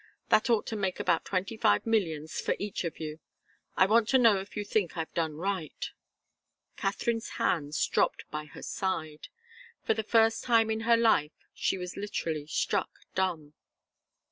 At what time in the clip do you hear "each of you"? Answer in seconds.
2.57-3.19